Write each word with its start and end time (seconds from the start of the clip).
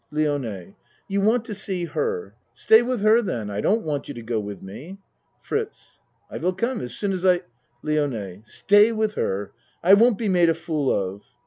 LIONE 0.09 0.73
You 1.07 1.21
want 1.21 1.45
to 1.45 1.53
see 1.53 1.85
her. 1.85 2.33
Stay 2.55 2.81
with 2.81 3.01
her 3.01 3.21
then. 3.21 3.51
I 3.51 3.61
don't 3.61 3.85
want 3.85 4.07
you 4.07 4.15
to 4.15 4.23
go 4.23 4.39
with 4.39 4.63
me. 4.63 4.97
FRITZ 5.43 6.01
I 6.31 6.39
will 6.39 6.53
come 6.53 6.81
as 6.81 6.95
soon 6.95 7.11
as 7.11 7.23
I 7.23 7.41
LIONE 7.83 8.41
Stay 8.45 8.91
with 8.91 9.13
her. 9.13 9.51
I 9.83 9.93
won't 9.93 10.17
be 10.17 10.27
made 10.27 10.49
a 10.49 10.55
fool 10.55 10.89
of. 10.91 11.21